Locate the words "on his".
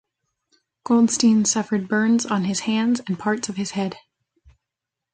2.25-2.61